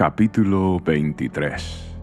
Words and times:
Capítulo 0.00 0.80
23 0.80 1.98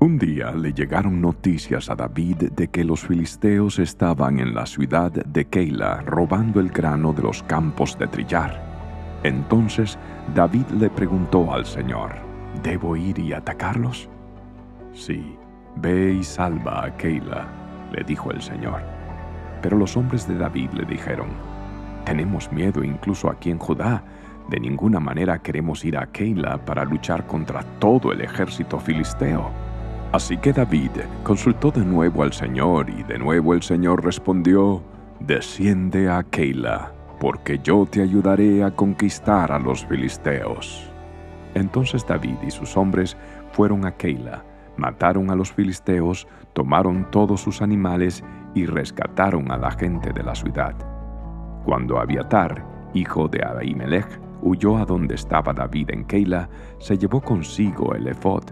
Un 0.00 0.16
día 0.16 0.52
le 0.52 0.72
llegaron 0.72 1.20
noticias 1.20 1.90
a 1.90 1.94
David 1.94 2.50
de 2.52 2.68
que 2.68 2.82
los 2.82 3.00
filisteos 3.00 3.78
estaban 3.78 4.38
en 4.38 4.54
la 4.54 4.64
ciudad 4.64 5.12
de 5.12 5.44
Keila 5.44 6.00
robando 6.00 6.58
el 6.60 6.70
grano 6.70 7.12
de 7.12 7.24
los 7.24 7.42
campos 7.42 7.98
de 7.98 8.06
trillar. 8.06 9.18
Entonces 9.22 9.98
David 10.34 10.64
le 10.80 10.88
preguntó 10.88 11.52
al 11.52 11.66
Señor, 11.66 12.14
¿debo 12.62 12.96
ir 12.96 13.18
y 13.18 13.34
atacarlos? 13.34 14.08
Sí, 14.94 15.36
ve 15.76 16.14
y 16.14 16.24
salva 16.24 16.86
a 16.86 16.96
Keila, 16.96 17.48
le 17.92 18.02
dijo 18.02 18.30
el 18.30 18.40
Señor. 18.40 18.80
Pero 19.60 19.76
los 19.76 19.94
hombres 19.94 20.26
de 20.26 20.38
David 20.38 20.70
le 20.70 20.86
dijeron, 20.86 21.28
tenemos 22.06 22.50
miedo 22.50 22.82
incluso 22.82 23.28
aquí 23.28 23.50
en 23.50 23.58
Judá, 23.58 24.02
de 24.48 24.60
ninguna 24.60 25.00
manera 25.00 25.38
queremos 25.40 25.84
ir 25.84 25.96
a 25.96 26.06
Keila 26.06 26.64
para 26.64 26.84
luchar 26.84 27.26
contra 27.26 27.62
todo 27.78 28.12
el 28.12 28.20
ejército 28.20 28.78
filisteo. 28.78 29.50
Así 30.12 30.36
que 30.36 30.52
David 30.52 30.92
consultó 31.24 31.70
de 31.70 31.84
nuevo 31.84 32.22
al 32.22 32.32
Señor 32.32 32.88
y 32.88 33.02
de 33.02 33.18
nuevo 33.18 33.54
el 33.54 33.62
Señor 33.62 34.04
respondió, 34.04 34.82
Desciende 35.18 36.08
a 36.10 36.22
Keila, 36.22 36.92
porque 37.18 37.58
yo 37.58 37.86
te 37.86 38.02
ayudaré 38.02 38.62
a 38.62 38.70
conquistar 38.70 39.50
a 39.50 39.58
los 39.58 39.84
filisteos. 39.86 40.90
Entonces 41.54 42.06
David 42.06 42.36
y 42.46 42.50
sus 42.50 42.76
hombres 42.76 43.16
fueron 43.52 43.84
a 43.84 43.92
Keila, 43.92 44.44
mataron 44.76 45.30
a 45.30 45.34
los 45.34 45.52
filisteos, 45.52 46.28
tomaron 46.52 47.10
todos 47.10 47.40
sus 47.40 47.62
animales 47.62 48.22
y 48.54 48.66
rescataron 48.66 49.50
a 49.50 49.56
la 49.56 49.70
gente 49.72 50.12
de 50.12 50.22
la 50.22 50.34
ciudad. 50.34 50.74
Cuando 51.64 51.98
Abiatar, 51.98 52.64
hijo 52.94 53.26
de 53.28 53.44
Abimelech, 53.44 54.25
huyó 54.42 54.76
a 54.78 54.84
donde 54.84 55.14
estaba 55.14 55.52
David 55.52 55.90
en 55.90 56.04
Keila, 56.04 56.48
se 56.78 56.98
llevó 56.98 57.20
consigo 57.20 57.94
el 57.94 58.08
efod. 58.08 58.44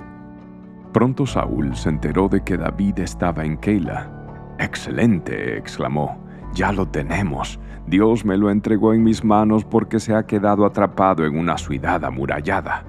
Pronto 0.92 1.26
Saúl 1.26 1.74
se 1.74 1.88
enteró 1.88 2.28
de 2.28 2.42
que 2.42 2.56
David 2.56 3.00
estaba 3.00 3.44
en 3.44 3.56
Keila. 3.56 4.54
¡Excelente! 4.58 5.58
exclamó. 5.58 6.18
Ya 6.54 6.70
lo 6.70 6.86
tenemos. 6.86 7.58
Dios 7.86 8.24
me 8.24 8.36
lo 8.36 8.50
entregó 8.50 8.94
en 8.94 9.02
mis 9.02 9.24
manos 9.24 9.64
porque 9.64 9.98
se 9.98 10.14
ha 10.14 10.24
quedado 10.24 10.64
atrapado 10.64 11.26
en 11.26 11.36
una 11.36 11.58
ciudad 11.58 12.04
amurallada. 12.04 12.84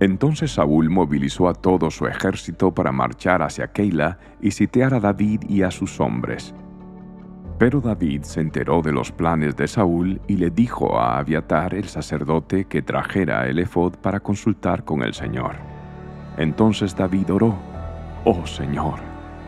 Entonces 0.00 0.52
Saúl 0.52 0.88
movilizó 0.88 1.46
a 1.46 1.52
todo 1.52 1.90
su 1.90 2.06
ejército 2.06 2.72
para 2.72 2.90
marchar 2.90 3.42
hacia 3.42 3.70
Keila 3.70 4.18
y 4.40 4.52
sitiar 4.52 4.94
a 4.94 5.00
David 5.00 5.42
y 5.46 5.62
a 5.62 5.70
sus 5.70 6.00
hombres. 6.00 6.54
Pero 7.60 7.82
David 7.82 8.22
se 8.22 8.40
enteró 8.40 8.80
de 8.80 8.90
los 8.90 9.12
planes 9.12 9.54
de 9.54 9.68
Saúl 9.68 10.18
y 10.26 10.36
le 10.36 10.48
dijo 10.48 10.98
a 10.98 11.18
Abiatar 11.18 11.74
el 11.74 11.84
sacerdote 11.84 12.64
que 12.64 12.80
trajera 12.80 13.46
el 13.46 13.58
efod 13.58 13.96
para 13.96 14.18
consultar 14.18 14.82
con 14.82 15.02
el 15.02 15.12
Señor. 15.12 15.56
Entonces 16.38 16.96
David 16.96 17.30
oró, 17.30 17.54
Oh 18.24 18.46
Señor, 18.46 19.00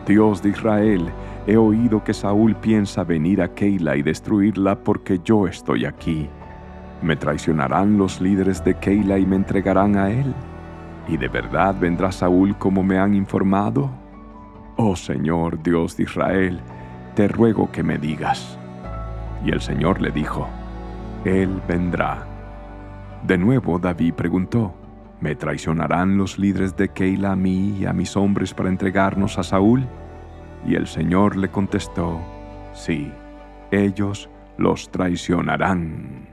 Dios 0.05 0.43
de 0.43 0.49
Israel, 0.49 1.09
he 1.47 1.57
oído 1.57 2.03
que 2.03 2.13
Saúl 2.13 2.55
piensa 2.55 3.03
venir 3.03 3.41
a 3.41 3.47
Keila 3.47 3.95
y 3.95 4.03
destruirla 4.03 4.75
porque 4.75 5.19
yo 5.25 5.47
estoy 5.47 5.85
aquí. 5.85 6.29
¿Me 7.01 7.15
traicionarán 7.15 7.97
los 7.97 8.21
líderes 8.21 8.63
de 8.63 8.75
Keila 8.75 9.17
y 9.17 9.25
me 9.25 9.37
entregarán 9.37 9.97
a 9.97 10.11
él? 10.11 10.35
¿Y 11.07 11.17
de 11.17 11.29
verdad 11.29 11.73
vendrá 11.79 12.11
Saúl 12.11 12.55
como 12.59 12.83
me 12.83 12.99
han 12.99 13.15
informado? 13.15 13.89
Oh 14.77 14.95
Señor, 14.95 15.63
Dios 15.63 15.97
de 15.97 16.03
Israel, 16.03 16.61
te 17.15 17.27
ruego 17.27 17.71
que 17.71 17.83
me 17.83 17.97
digas. 17.97 18.57
Y 19.45 19.51
el 19.51 19.61
Señor 19.61 20.01
le 20.01 20.11
dijo, 20.11 20.47
Él 21.25 21.61
vendrá. 21.67 22.25
De 23.25 23.37
nuevo 23.37 23.79
David 23.79 24.13
preguntó, 24.13 24.73
¿me 25.21 25.35
traicionarán 25.35 26.17
los 26.17 26.37
líderes 26.39 26.75
de 26.75 26.89
Keila 26.89 27.33
a 27.33 27.35
mí 27.35 27.77
y 27.79 27.85
a 27.85 27.93
mis 27.93 28.17
hombres 28.17 28.53
para 28.53 28.69
entregarnos 28.69 29.37
a 29.37 29.43
Saúl? 29.43 29.85
Y 30.65 30.75
el 30.75 30.87
Señor 30.87 31.35
le 31.35 31.49
contestó, 31.49 32.19
sí, 32.73 33.11
ellos 33.71 34.29
los 34.57 34.89
traicionarán. 34.91 36.27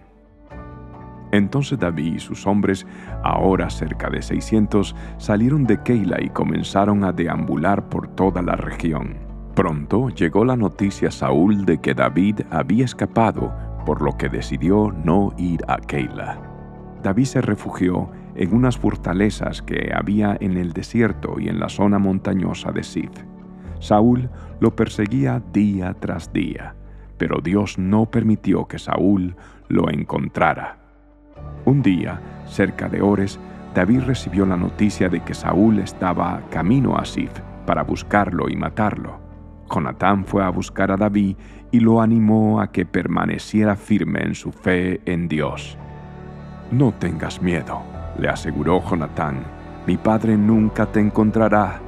Entonces 1.32 1.78
David 1.78 2.14
y 2.14 2.18
sus 2.18 2.46
hombres, 2.46 2.86
ahora 3.22 3.70
cerca 3.70 4.10
de 4.10 4.20
seiscientos, 4.20 4.96
salieron 5.18 5.64
de 5.64 5.80
Keila 5.82 6.20
y 6.20 6.28
comenzaron 6.30 7.04
a 7.04 7.12
deambular 7.12 7.88
por 7.88 8.08
toda 8.08 8.42
la 8.42 8.56
región. 8.56 9.29
Pronto 9.54 10.08
llegó 10.10 10.44
la 10.44 10.56
noticia 10.56 11.08
a 11.08 11.12
Saúl 11.12 11.64
de 11.66 11.78
que 11.78 11.94
David 11.94 12.42
había 12.50 12.84
escapado, 12.84 13.52
por 13.84 14.00
lo 14.00 14.16
que 14.16 14.28
decidió 14.28 14.92
no 15.04 15.32
ir 15.36 15.62
a 15.66 15.78
Keila. 15.78 16.38
David 17.02 17.24
se 17.24 17.40
refugió 17.40 18.10
en 18.34 18.54
unas 18.54 18.78
fortalezas 18.78 19.62
que 19.62 19.92
había 19.94 20.36
en 20.40 20.56
el 20.56 20.72
desierto 20.72 21.40
y 21.40 21.48
en 21.48 21.58
la 21.58 21.68
zona 21.68 21.98
montañosa 21.98 22.72
de 22.72 22.84
Sif. 22.84 23.10
Saúl 23.80 24.30
lo 24.60 24.76
perseguía 24.76 25.42
día 25.52 25.96
tras 25.98 26.32
día, 26.32 26.74
pero 27.18 27.40
Dios 27.42 27.78
no 27.78 28.06
permitió 28.06 28.66
que 28.66 28.78
Saúl 28.78 29.34
lo 29.68 29.90
encontrara. 29.90 30.78
Un 31.64 31.82
día, 31.82 32.20
cerca 32.46 32.88
de 32.88 33.02
Ores, 33.02 33.40
David 33.74 34.02
recibió 34.02 34.46
la 34.46 34.56
noticia 34.56 35.08
de 35.08 35.20
que 35.20 35.34
Saúl 35.34 35.78
estaba 35.78 36.42
camino 36.50 36.96
a 36.96 37.04
Sif 37.04 37.30
para 37.66 37.82
buscarlo 37.82 38.48
y 38.48 38.56
matarlo. 38.56 39.29
Jonatán 39.72 40.24
fue 40.24 40.44
a 40.44 40.48
buscar 40.48 40.90
a 40.90 40.96
David 40.96 41.36
y 41.70 41.80
lo 41.80 42.00
animó 42.00 42.60
a 42.60 42.72
que 42.72 42.84
permaneciera 42.84 43.76
firme 43.76 44.20
en 44.22 44.34
su 44.34 44.50
fe 44.52 45.00
en 45.04 45.28
Dios. 45.28 45.78
No 46.70 46.92
tengas 46.92 47.40
miedo, 47.40 47.82
le 48.18 48.28
aseguró 48.28 48.82
Jonatán, 48.82 49.44
mi 49.86 49.96
padre 49.96 50.36
nunca 50.36 50.86
te 50.86 51.00
encontrará. 51.00 51.80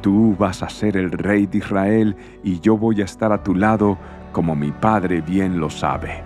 Tú 0.00 0.36
vas 0.38 0.62
a 0.62 0.68
ser 0.68 0.96
el 0.96 1.10
rey 1.10 1.46
de 1.46 1.58
Israel 1.58 2.16
y 2.42 2.60
yo 2.60 2.76
voy 2.76 3.02
a 3.02 3.04
estar 3.04 3.32
a 3.32 3.42
tu 3.42 3.54
lado 3.54 3.98
como 4.32 4.54
mi 4.54 4.70
padre 4.70 5.20
bien 5.20 5.58
lo 5.58 5.68
sabe. 5.68 6.22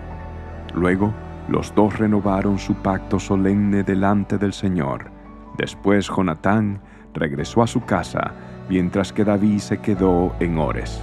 Luego, 0.73 1.13
los 1.47 1.73
dos 1.75 1.97
renovaron 1.97 2.57
su 2.57 2.75
pacto 2.75 3.19
solemne 3.19 3.83
delante 3.83 4.37
del 4.37 4.53
Señor. 4.53 5.11
Después 5.57 6.07
Jonatán 6.07 6.81
regresó 7.15 7.63
a 7.63 7.67
su 7.67 7.81
casa 7.81 8.33
mientras 8.69 9.11
que 9.11 9.23
David 9.23 9.59
se 9.59 9.79
quedó 9.79 10.35
en 10.39 10.57
Ores. 10.57 11.01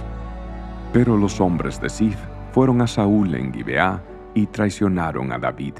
Pero 0.93 1.17
los 1.17 1.41
hombres 1.41 1.81
de 1.81 1.89
Sif 1.89 2.17
fueron 2.51 2.81
a 2.81 2.87
Saúl 2.87 3.33
en 3.35 3.53
Gibeá 3.53 4.01
y 4.33 4.45
traicionaron 4.47 5.31
a 5.31 5.39
David. 5.39 5.75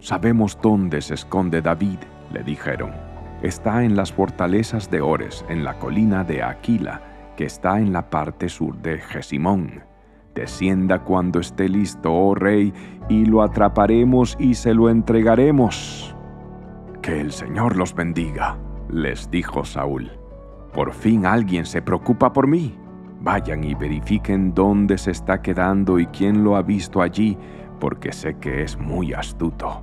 Sabemos 0.00 0.58
dónde 0.62 1.00
se 1.00 1.14
esconde 1.14 1.62
David, 1.62 1.98
le 2.32 2.42
dijeron. 2.42 2.92
Está 3.42 3.84
en 3.84 3.96
las 3.96 4.12
fortalezas 4.12 4.90
de 4.90 5.00
Ores, 5.00 5.44
en 5.48 5.64
la 5.64 5.78
colina 5.78 6.24
de 6.24 6.42
Aquila, 6.42 7.00
que 7.36 7.44
está 7.44 7.78
en 7.78 7.92
la 7.92 8.10
parte 8.10 8.48
sur 8.48 8.76
de 8.76 8.98
Gesimón. 8.98 9.82
Descienda 10.34 11.00
cuando 11.00 11.40
esté 11.40 11.68
listo, 11.68 12.12
oh 12.12 12.34
rey, 12.34 12.72
y 13.08 13.24
lo 13.24 13.42
atraparemos 13.42 14.36
y 14.38 14.54
se 14.54 14.74
lo 14.74 14.90
entregaremos. 14.90 16.14
Que 17.02 17.20
el 17.20 17.32
Señor 17.32 17.76
los 17.76 17.94
bendiga, 17.94 18.58
les 18.88 19.30
dijo 19.30 19.64
Saúl. 19.64 20.10
Por 20.72 20.92
fin 20.92 21.26
alguien 21.26 21.66
se 21.66 21.82
preocupa 21.82 22.32
por 22.32 22.46
mí. 22.46 22.76
Vayan 23.20 23.64
y 23.64 23.74
verifiquen 23.74 24.52
dónde 24.52 24.98
se 24.98 25.12
está 25.12 25.40
quedando 25.40 25.98
y 25.98 26.06
quién 26.06 26.44
lo 26.44 26.56
ha 26.56 26.62
visto 26.62 27.00
allí, 27.00 27.38
porque 27.80 28.12
sé 28.12 28.36
que 28.38 28.62
es 28.62 28.76
muy 28.76 29.12
astuto. 29.12 29.82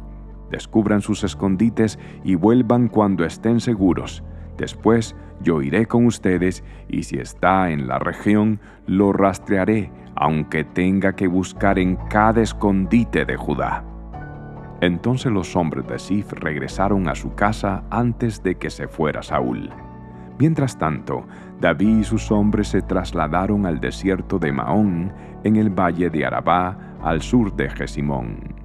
Descubran 0.49 1.01
sus 1.01 1.23
escondites 1.23 1.97
y 2.23 2.35
vuelvan 2.35 2.89
cuando 2.89 3.23
estén 3.25 3.59
seguros. 3.61 4.23
Después 4.57 5.15
yo 5.41 5.61
iré 5.61 5.85
con 5.87 6.05
ustedes 6.05 6.63
y 6.87 7.03
si 7.03 7.17
está 7.17 7.71
en 7.71 7.87
la 7.87 7.99
región, 7.99 8.59
lo 8.85 9.13
rastrearé, 9.13 9.91
aunque 10.15 10.63
tenga 10.63 11.15
que 11.15 11.27
buscar 11.27 11.79
en 11.79 11.95
cada 12.09 12.41
escondite 12.41 13.25
de 13.25 13.37
Judá. 13.37 13.90
Entonces 14.81 15.31
los 15.31 15.55
hombres 15.55 15.87
de 15.87 15.99
Sif 15.99 16.33
regresaron 16.33 17.07
a 17.07 17.13
su 17.13 17.35
casa 17.35 17.83
antes 17.91 18.41
de 18.41 18.55
que 18.55 18.71
se 18.71 18.87
fuera 18.87 19.21
Saúl. 19.21 19.69
Mientras 20.39 20.79
tanto, 20.79 21.27
David 21.59 21.99
y 21.99 22.03
sus 22.03 22.31
hombres 22.31 22.69
se 22.69 22.81
trasladaron 22.81 23.67
al 23.67 23.79
desierto 23.79 24.39
de 24.39 24.51
Maón, 24.51 25.13
en 25.43 25.55
el 25.55 25.69
valle 25.69 26.09
de 26.09 26.25
Arabá, 26.25 26.97
al 27.03 27.21
sur 27.21 27.55
de 27.55 27.69
Gesimón. 27.69 28.55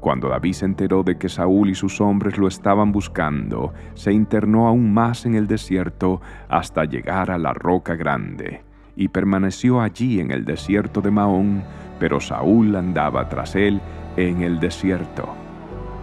Cuando 0.00 0.30
David 0.30 0.54
se 0.54 0.64
enteró 0.64 1.02
de 1.02 1.18
que 1.18 1.28
Saúl 1.28 1.68
y 1.68 1.74
sus 1.74 2.00
hombres 2.00 2.38
lo 2.38 2.48
estaban 2.48 2.90
buscando, 2.90 3.74
se 3.92 4.12
internó 4.12 4.66
aún 4.66 4.94
más 4.94 5.26
en 5.26 5.34
el 5.34 5.46
desierto 5.46 6.22
hasta 6.48 6.86
llegar 6.86 7.30
a 7.30 7.36
la 7.36 7.52
roca 7.52 7.94
grande, 7.94 8.62
y 8.96 9.08
permaneció 9.08 9.82
allí 9.82 10.18
en 10.18 10.30
el 10.30 10.46
desierto 10.46 11.02
de 11.02 11.10
Maón, 11.10 11.62
pero 12.00 12.20
Saúl 12.20 12.74
andaba 12.74 13.28
tras 13.28 13.54
él 13.54 13.82
en 14.16 14.42
el 14.42 14.58
desierto. 14.58 15.41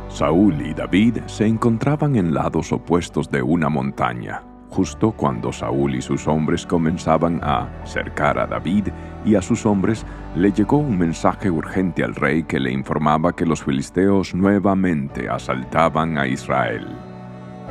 Saúl 0.09 0.59
y 0.65 0.73
David 0.73 1.19
se 1.27 1.45
encontraban 1.45 2.15
en 2.15 2.33
lados 2.33 2.71
opuestos 2.71 3.29
de 3.29 3.43
una 3.43 3.69
montaña. 3.69 4.41
Justo 4.69 5.11
cuando 5.11 5.53
Saúl 5.53 5.95
y 5.95 6.01
sus 6.01 6.27
hombres 6.27 6.65
comenzaban 6.65 7.39
a 7.43 7.69
cercar 7.85 8.39
a 8.39 8.47
David 8.47 8.87
y 9.23 9.35
a 9.35 9.41
sus 9.41 9.67
hombres, 9.67 10.05
le 10.35 10.51
llegó 10.51 10.77
un 10.77 10.97
mensaje 10.97 11.51
urgente 11.51 12.03
al 12.03 12.15
rey 12.15 12.43
que 12.43 12.59
le 12.59 12.71
informaba 12.71 13.35
que 13.35 13.45
los 13.45 13.63
filisteos 13.63 14.33
nuevamente 14.33 15.29
asaltaban 15.29 16.17
a 16.17 16.27
Israel. 16.27 16.87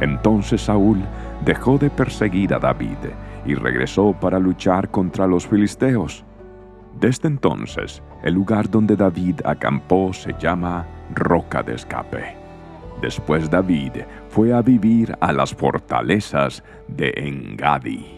Entonces 0.01 0.63
Saúl 0.63 1.05
dejó 1.45 1.77
de 1.77 1.91
perseguir 1.91 2.55
a 2.55 2.61
David 2.61 2.99
y 3.47 3.55
regresó 3.55 4.13
para 4.13 4.39
luchar 4.39 4.91
contra 4.91 5.27
los 5.27 5.47
filisteos. 5.47 6.25
Desde 7.01 7.29
entonces, 7.29 8.03
el 8.23 8.35
lugar 8.35 8.71
donde 8.71 8.97
David 8.97 9.41
acampó 9.45 10.13
se 10.13 10.35
llama 10.39 10.87
Roca 11.15 11.63
de 11.63 11.75
Escape. 11.75 12.37
Después 13.01 13.49
David 13.49 14.03
fue 14.29 14.53
a 14.53 14.63
vivir 14.63 15.17
a 15.21 15.33
las 15.33 15.55
fortalezas 15.55 16.65
de 16.89 17.13
Engadi. 17.17 18.18